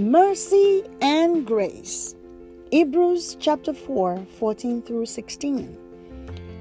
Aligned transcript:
Mercy 0.00 0.82
and 1.02 1.46
grace. 1.46 2.14
Hebrews 2.70 3.36
chapter 3.38 3.74
4, 3.74 4.24
14 4.38 4.80
through 4.80 5.04
16. 5.04 5.76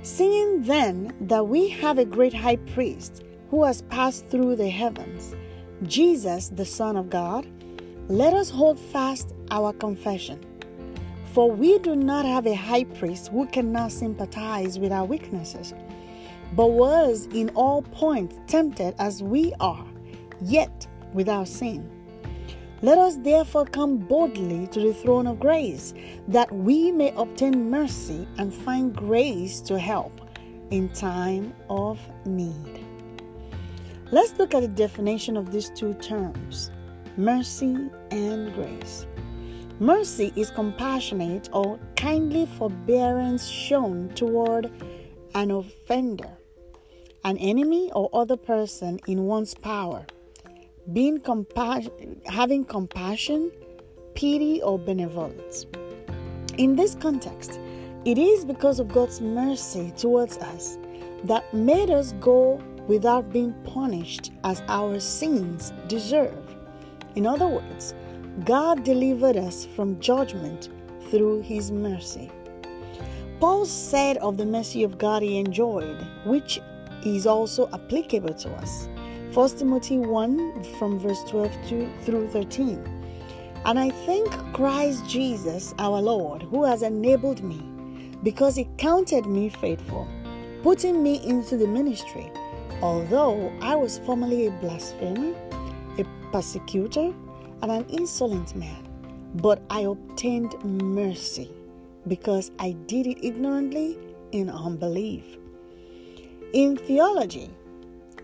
Seeing 0.01 0.63
then 0.63 1.15
that 1.21 1.47
we 1.47 1.69
have 1.69 1.97
a 1.99 2.03
great 2.03 2.33
high 2.33 2.57
priest 2.57 3.23
who 3.49 3.63
has 3.63 3.83
passed 3.83 4.27
through 4.27 4.57
the 4.57 4.67
heavens, 4.67 5.37
Jesus, 5.83 6.49
the 6.49 6.65
Son 6.65 6.97
of 6.97 7.09
God, 7.09 7.47
let 8.09 8.33
us 8.33 8.49
hold 8.49 8.77
fast 8.77 9.33
our 9.51 9.71
confession. 9.71 10.45
For 11.33 11.49
we 11.49 11.79
do 11.79 11.95
not 11.95 12.25
have 12.25 12.45
a 12.45 12.53
high 12.53 12.83
priest 12.83 13.29
who 13.29 13.45
cannot 13.45 13.93
sympathize 13.93 14.77
with 14.77 14.91
our 14.91 15.05
weaknesses, 15.05 15.73
but 16.57 16.71
was 16.71 17.29
in 17.33 17.51
all 17.51 17.83
points 17.83 18.35
tempted 18.47 18.95
as 18.99 19.23
we 19.23 19.53
are, 19.61 19.87
yet 20.41 20.85
without 21.13 21.47
sin. 21.47 21.89
Let 22.81 22.97
us 22.97 23.17
therefore 23.17 23.65
come 23.65 23.97
boldly 23.97 24.67
to 24.67 24.79
the 24.79 24.93
throne 24.93 25.27
of 25.27 25.39
grace, 25.39 25.93
that 26.29 26.49
we 26.49 26.91
may 26.91 27.11
obtain 27.17 27.69
mercy 27.69 28.25
and 28.37 28.53
find 28.53 28.95
grace 28.95 29.59
to 29.61 29.77
help 29.77 30.21
in 30.71 30.87
time 30.89 31.53
of 31.69 31.99
need. 32.25 32.85
Let's 34.11 34.33
look 34.39 34.53
at 34.53 34.61
the 34.61 34.69
definition 34.69 35.35
of 35.35 35.51
these 35.51 35.69
two 35.71 35.93
terms 35.95 36.71
mercy 37.17 37.75
and 38.11 38.53
grace. 38.53 39.05
Mercy 39.81 40.31
is 40.37 40.49
compassionate 40.49 41.49
or 41.51 41.79
kindly 41.97 42.45
forbearance 42.45 43.45
shown 43.45 44.07
toward 44.15 44.71
an 45.35 45.51
offender, 45.51 46.29
an 47.25 47.37
enemy, 47.37 47.91
or 47.93 48.09
other 48.13 48.37
person 48.37 48.99
in 49.05 49.23
one's 49.23 49.53
power 49.53 50.05
being 50.93 51.19
compa- 51.19 52.27
having 52.27 52.65
compassion, 52.65 53.51
pity, 54.15 54.61
or 54.61 54.79
benevolence. 54.79 55.65
In 56.57 56.75
this 56.75 56.95
context, 56.95 57.59
it 58.05 58.17
is 58.17 58.45
because 58.45 58.79
of 58.79 58.89
God's 58.89 59.21
mercy 59.21 59.91
towards 59.97 60.37
us 60.37 60.77
that 61.25 61.53
made 61.53 61.89
us 61.89 62.13
go 62.19 62.61
without 62.87 63.31
being 63.31 63.53
punished 63.63 64.31
as 64.43 64.63
our 64.67 64.99
sins 64.99 65.73
deserve. 65.87 66.55
In 67.15 67.27
other 67.27 67.47
words, 67.47 67.93
God 68.45 68.83
delivered 68.83 69.37
us 69.37 69.65
from 69.75 69.99
judgment 69.99 70.69
through 71.11 71.41
his 71.41 71.71
mercy. 71.71 72.31
Paul 73.39 73.65
said 73.65 74.17
of 74.17 74.37
the 74.37 74.45
mercy 74.45 74.83
of 74.83 74.97
God 74.97 75.23
he 75.23 75.37
enjoyed, 75.37 76.05
which 76.25 76.59
is 77.05 77.25
also 77.25 77.69
applicable 77.73 78.33
to 78.33 78.49
us. 78.55 78.89
1 79.33 79.57
Timothy 79.57 79.99
1 79.99 80.63
from 80.79 80.97
verse 80.97 81.23
12 81.25 81.67
to, 81.67 81.89
through 82.01 82.27
13. 82.29 82.83
And 83.63 83.77
I 83.77 83.91
thank 83.91 84.31
Christ 84.53 85.07
Jesus 85.07 85.75
our 85.77 86.01
Lord, 86.01 86.41
who 86.41 86.63
has 86.63 86.81
enabled 86.81 87.43
me, 87.43 87.61
because 88.23 88.55
he 88.55 88.67
counted 88.79 89.27
me 89.27 89.49
faithful, 89.49 90.07
putting 90.63 91.03
me 91.03 91.23
into 91.23 91.57
the 91.57 91.67
ministry, 91.67 92.31
although 92.81 93.53
I 93.61 93.75
was 93.75 93.99
formerly 93.99 94.47
a 94.47 94.51
blasphemer, 94.51 95.35
a 95.99 96.05
persecutor, 96.31 97.13
and 97.61 97.71
an 97.71 97.85
insolent 97.87 98.55
man. 98.55 98.87
But 99.35 99.61
I 99.69 99.81
obtained 99.81 100.55
mercy, 100.63 101.51
because 102.07 102.49
I 102.57 102.71
did 102.87 103.05
it 103.05 103.23
ignorantly 103.23 103.95
in 104.31 104.49
unbelief. 104.49 105.23
In 106.53 106.77
theology, 106.77 107.51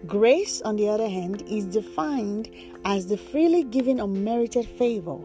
Grace, 0.06 0.62
on 0.62 0.76
the 0.76 0.88
other 0.88 1.10
hand, 1.10 1.44
is 1.48 1.66
defined 1.66 2.50
as 2.84 3.08
the 3.08 3.18
freely 3.18 3.64
given 3.64 4.00
unmerited 4.00 4.68
favor 4.68 5.18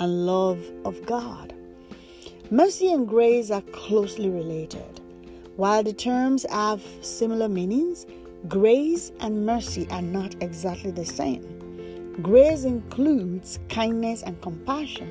and 0.00 0.26
love 0.26 0.60
of 0.84 1.04
God. 1.06 1.54
Mercy 2.50 2.92
and 2.92 3.08
grace 3.08 3.50
are 3.50 3.62
closely 3.72 4.28
related. 4.28 5.00
While 5.56 5.82
the 5.82 5.94
terms 5.94 6.44
have 6.50 6.82
similar 7.00 7.48
meanings, 7.48 8.06
grace 8.48 9.12
and 9.20 9.46
mercy 9.46 9.88
are 9.90 10.02
not 10.02 10.34
exactly 10.42 10.90
the 10.90 11.06
same. 11.06 12.16
Grace 12.20 12.64
includes 12.64 13.60
kindness 13.68 14.22
and 14.22 14.40
compassion, 14.42 15.10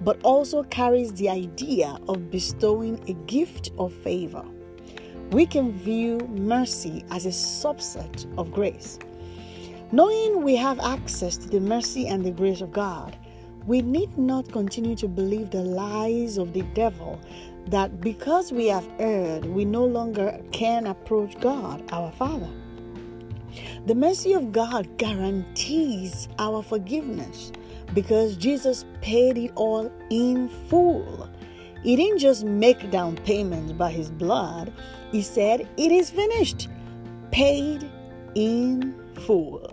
but 0.00 0.18
also 0.22 0.62
carries 0.64 1.12
the 1.14 1.28
idea 1.28 1.98
of 2.08 2.30
bestowing 2.30 2.98
a 3.08 3.14
gift 3.26 3.72
of 3.78 3.92
favor 3.92 4.44
we 5.30 5.46
can 5.46 5.72
view 5.72 6.18
mercy 6.30 7.04
as 7.10 7.26
a 7.26 7.30
subset 7.30 8.26
of 8.38 8.52
grace. 8.52 8.98
Knowing 9.92 10.42
we 10.42 10.56
have 10.56 10.80
access 10.80 11.36
to 11.36 11.48
the 11.48 11.60
mercy 11.60 12.08
and 12.08 12.24
the 12.24 12.30
grace 12.30 12.60
of 12.60 12.72
God, 12.72 13.16
we 13.66 13.80
need 13.80 14.16
not 14.18 14.50
continue 14.52 14.96
to 14.96 15.08
believe 15.08 15.50
the 15.50 15.62
lies 15.62 16.36
of 16.36 16.52
the 16.52 16.62
devil 16.74 17.18
that 17.66 18.00
because 18.00 18.52
we 18.52 18.66
have 18.66 18.88
erred, 18.98 19.44
we 19.46 19.64
no 19.64 19.84
longer 19.84 20.38
can 20.52 20.86
approach 20.86 21.38
God, 21.40 21.82
our 21.92 22.12
Father. 22.12 22.50
The 23.86 23.94
mercy 23.94 24.32
of 24.32 24.52
God 24.52 24.98
guarantees 24.98 26.28
our 26.38 26.62
forgiveness 26.62 27.52
because 27.94 28.36
Jesus 28.36 28.84
paid 29.00 29.38
it 29.38 29.52
all 29.54 29.90
in 30.10 30.48
full. 30.68 31.28
He 31.84 31.96
didn't 31.96 32.18
just 32.18 32.44
make 32.44 32.90
down 32.90 33.16
payments 33.18 33.72
by 33.72 33.92
his 33.92 34.10
blood, 34.10 34.72
he 35.12 35.20
said, 35.20 35.68
It 35.76 35.92
is 35.92 36.10
finished, 36.10 36.68
paid 37.30 37.88
in 38.34 38.94
full. 39.26 39.70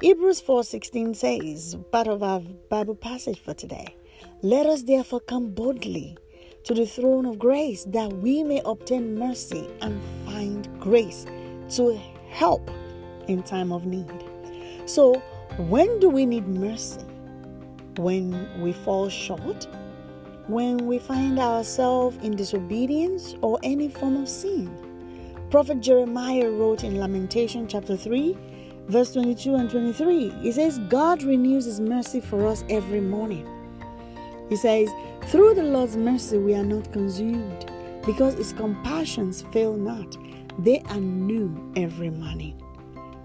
Hebrews 0.00 0.40
4:16 0.40 1.16
says, 1.16 1.76
part 1.90 2.06
of 2.06 2.22
our 2.22 2.40
Bible 2.70 2.94
passage 2.94 3.40
for 3.40 3.54
today. 3.54 3.96
Let 4.42 4.66
us 4.66 4.82
therefore 4.82 5.20
come 5.20 5.50
boldly 5.50 6.16
to 6.64 6.74
the 6.74 6.86
throne 6.86 7.26
of 7.26 7.38
grace 7.38 7.84
that 7.84 8.12
we 8.12 8.44
may 8.44 8.60
obtain 8.64 9.18
mercy 9.18 9.66
and 9.80 10.00
find 10.26 10.68
grace 10.78 11.26
to 11.70 11.98
help 12.30 12.70
in 13.26 13.42
time 13.42 13.72
of 13.72 13.84
need. 13.84 14.24
So, 14.84 15.14
when 15.58 15.98
do 15.98 16.08
we 16.08 16.24
need 16.24 16.46
mercy? 16.46 17.04
When 17.96 18.60
we 18.60 18.72
fall 18.72 19.08
short? 19.08 19.66
When 20.48 20.86
we 20.86 20.98
find 20.98 21.38
ourselves 21.38 22.16
in 22.22 22.36
disobedience 22.36 23.34
or 23.42 23.58
any 23.62 23.88
form 23.88 24.16
of 24.16 24.28
sin. 24.28 24.70
Prophet 25.50 25.80
Jeremiah 25.80 26.50
wrote 26.50 26.84
in 26.84 27.00
Lamentation 27.00 27.66
chapter 27.66 27.96
3, 27.96 28.36
verse 28.88 29.12
22 29.12 29.54
and 29.54 29.70
23, 29.70 30.30
he 30.40 30.52
says, 30.52 30.78
God 30.88 31.22
renews 31.22 31.64
his 31.64 31.80
mercy 31.80 32.20
for 32.20 32.46
us 32.46 32.64
every 32.68 33.00
morning. 33.00 33.48
He 34.48 34.56
says, 34.56 34.88
Through 35.26 35.54
the 35.54 35.64
Lord's 35.64 35.96
mercy 35.96 36.38
we 36.38 36.54
are 36.54 36.64
not 36.64 36.92
consumed, 36.92 37.70
because 38.04 38.34
his 38.34 38.52
compassions 38.52 39.42
fail 39.52 39.76
not. 39.76 40.16
They 40.60 40.80
are 40.88 41.00
new 41.00 41.72
every 41.76 42.10
morning. 42.10 42.62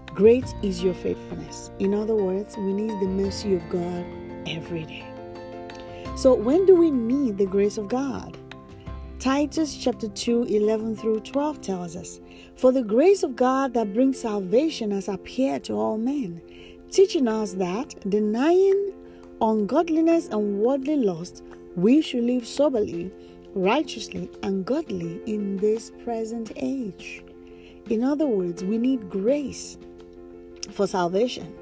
Great 0.06 0.44
is 0.62 0.82
your 0.82 0.94
faithfulness. 0.94 1.70
In 1.78 1.94
other 1.94 2.14
words, 2.14 2.56
we 2.56 2.72
need 2.72 2.90
the 3.00 3.06
mercy 3.06 3.54
of 3.54 3.62
God 3.70 4.04
every 4.46 4.84
day. 4.84 5.11
So, 6.14 6.34
when 6.34 6.66
do 6.66 6.76
we 6.76 6.90
need 6.90 7.38
the 7.38 7.46
grace 7.46 7.78
of 7.78 7.88
God? 7.88 8.36
Titus 9.18 9.74
chapter 9.74 10.08
2, 10.08 10.44
11 10.44 10.96
through 10.96 11.20
12 11.20 11.62
tells 11.62 11.96
us, 11.96 12.20
For 12.54 12.70
the 12.70 12.82
grace 12.82 13.22
of 13.22 13.34
God 13.34 13.72
that 13.74 13.94
brings 13.94 14.20
salvation 14.20 14.90
has 14.90 15.08
appeared 15.08 15.64
to 15.64 15.72
all 15.72 15.96
men, 15.96 16.42
teaching 16.90 17.26
us 17.26 17.54
that, 17.54 17.94
denying 18.10 18.92
ungodliness 19.40 20.26
and 20.28 20.58
worldly 20.60 20.96
lust, 20.96 21.42
we 21.76 22.02
should 22.02 22.24
live 22.24 22.46
soberly, 22.46 23.10
righteously, 23.54 24.30
and 24.42 24.64
godly 24.66 25.20
in 25.26 25.56
this 25.56 25.92
present 26.04 26.52
age. 26.56 27.24
In 27.88 28.04
other 28.04 28.26
words, 28.26 28.62
we 28.62 28.76
need 28.76 29.08
grace 29.08 29.78
for 30.70 30.86
salvation. 30.86 31.54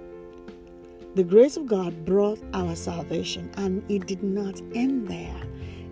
The 1.17 1.25
grace 1.25 1.57
of 1.57 1.67
God 1.67 2.05
brought 2.05 2.39
our 2.55 2.77
salvation, 2.77 3.51
and 3.57 3.83
it 3.91 4.07
did 4.07 4.23
not 4.23 4.63
end 4.77 5.09
there. 5.09 5.43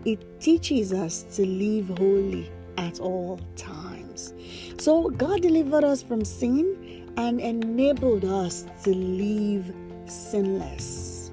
It 0.05 0.41
teaches 0.41 0.93
us 0.93 1.25
to 1.35 1.45
live 1.45 1.89
holy 1.99 2.53
at 2.77 3.01
all 3.01 3.41
times. 3.57 4.33
So, 4.79 5.11
God 5.11 5.43
delivered 5.43 5.83
us 5.83 6.05
from 6.05 6.25
sin 6.25 7.13
and 7.17 7.41
enabled 7.41 8.25
us 8.25 8.65
to 8.85 8.95
live 8.95 9.75
sinless. 10.07 11.33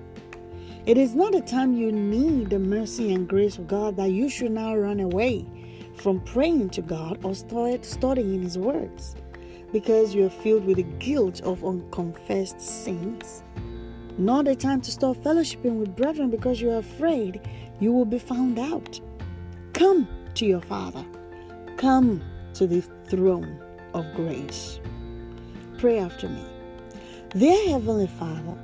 It 0.88 0.98
is 0.98 1.14
not 1.14 1.36
a 1.36 1.42
time 1.42 1.78
you 1.78 1.92
need 1.92 2.50
the 2.50 2.58
mercy 2.58 3.14
and 3.14 3.30
grace 3.30 3.60
of 3.60 3.68
God 3.68 3.98
that 3.98 4.10
you 4.10 4.30
should 4.30 4.52
now 4.52 4.76
run 4.76 5.00
away 5.00 5.46
from 5.94 6.22
praying 6.22 6.72
to 6.72 6.82
God 6.82 7.24
or 7.24 7.36
start 7.36 7.86
studying 7.86 8.42
His 8.42 8.58
words 8.58 9.16
because 9.72 10.16
you 10.16 10.26
are 10.26 10.30
filled 10.32 10.66
with 10.66 10.78
the 10.78 10.84
guilt 10.98 11.42
of 11.42 11.64
unconfessed 11.64 12.60
sins 12.60 13.44
not 14.18 14.48
a 14.48 14.56
time 14.56 14.82
to 14.82 14.92
stop 14.92 15.18
fellowshipping 15.18 15.80
with 15.80 15.96
brethren 15.96 16.30
because 16.30 16.62
you 16.62 16.72
are 16.72 16.78
afraid 16.78 17.42
you 17.80 17.92
will 17.92 18.06
be 18.06 18.20
found 18.20 18.58
out. 18.58 19.00
Come 19.74 20.08
to 20.36 20.46
your 20.46 20.62
Father. 20.62 21.06
Come 21.78 22.22
to 22.54 22.66
the 22.66 22.82
throne 23.10 23.62
of 23.94 24.06
grace. 24.16 24.80
Pray 25.78 26.00
after 26.00 26.30
me. 26.30 26.44
Dear 27.38 27.70
Heavenly 27.70 28.08
Father, 28.08 28.58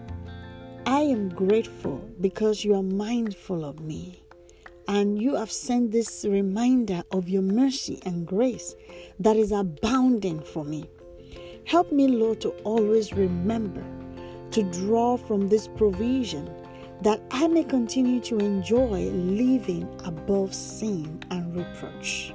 I 0.85 1.01
am 1.01 1.29
grateful 1.29 1.97
because 2.21 2.63
you 2.63 2.73
are 2.75 2.83
mindful 2.83 3.65
of 3.65 3.81
me 3.81 4.23
and 4.87 5.21
you 5.21 5.35
have 5.35 5.51
sent 5.51 5.91
this 5.91 6.25
reminder 6.27 7.03
of 7.11 7.27
your 7.27 7.41
mercy 7.41 8.01
and 8.05 8.25
grace 8.25 8.75
that 9.19 9.35
is 9.35 9.51
abounding 9.51 10.41
for 10.41 10.63
me. 10.63 10.89
Help 11.65 11.91
me, 11.91 12.07
Lord, 12.07 12.41
to 12.41 12.49
always 12.63 13.13
remember 13.13 13.83
to 14.51 14.63
draw 14.63 15.17
from 15.17 15.47
this 15.47 15.67
provision 15.67 16.49
that 17.01 17.21
I 17.31 17.47
may 17.47 17.63
continue 17.63 18.19
to 18.21 18.37
enjoy 18.37 19.09
living 19.09 19.89
above 20.05 20.53
sin 20.53 21.19
and 21.31 21.55
reproach, 21.55 22.33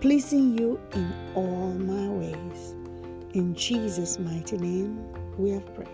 pleasing 0.00 0.58
you 0.58 0.80
in 0.92 1.12
all 1.34 1.72
my 1.72 2.08
ways. 2.08 2.74
In 3.32 3.54
Jesus' 3.54 4.18
mighty 4.18 4.58
name, 4.58 4.98
we 5.38 5.50
have 5.50 5.72
prayed. 5.74 5.88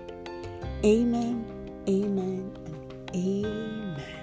Amen, 0.85 1.45
amen, 1.89 2.51
and 2.67 3.15
amen. 3.15 4.19